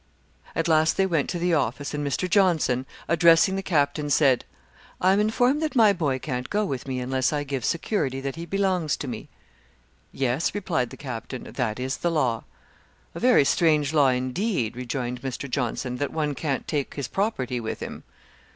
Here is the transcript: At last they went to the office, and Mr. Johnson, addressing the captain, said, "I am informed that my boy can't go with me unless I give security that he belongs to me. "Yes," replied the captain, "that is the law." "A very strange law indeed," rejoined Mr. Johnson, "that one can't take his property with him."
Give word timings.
At 0.55 0.67
last 0.67 0.97
they 0.97 1.05
went 1.05 1.29
to 1.29 1.37
the 1.37 1.53
office, 1.53 1.93
and 1.93 2.03
Mr. 2.03 2.27
Johnson, 2.27 2.87
addressing 3.07 3.55
the 3.55 3.61
captain, 3.61 4.09
said, 4.09 4.45
"I 4.99 5.13
am 5.13 5.19
informed 5.19 5.61
that 5.61 5.75
my 5.75 5.93
boy 5.93 6.17
can't 6.17 6.49
go 6.49 6.65
with 6.65 6.87
me 6.87 6.99
unless 6.99 7.31
I 7.31 7.43
give 7.43 7.63
security 7.63 8.19
that 8.19 8.35
he 8.35 8.47
belongs 8.47 8.97
to 8.97 9.07
me. 9.07 9.29
"Yes," 10.11 10.55
replied 10.55 10.89
the 10.89 10.97
captain, 10.97 11.43
"that 11.43 11.79
is 11.79 11.97
the 11.97 12.09
law." 12.09 12.45
"A 13.13 13.19
very 13.19 13.45
strange 13.45 13.93
law 13.93 14.07
indeed," 14.09 14.75
rejoined 14.75 15.21
Mr. 15.21 15.47
Johnson, 15.47 15.97
"that 15.97 16.11
one 16.11 16.33
can't 16.33 16.67
take 16.67 16.95
his 16.95 17.07
property 17.07 17.59
with 17.59 17.79
him." 17.79 18.03